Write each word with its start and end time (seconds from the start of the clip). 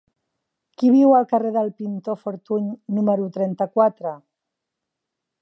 Qui 0.79 0.87
viu 0.95 1.13
al 1.17 1.27
carrer 1.33 1.51
del 1.57 1.69
Pintor 1.81 2.17
Fortuny 2.23 2.73
número 3.01 3.29
trenta-quatre? 3.37 4.17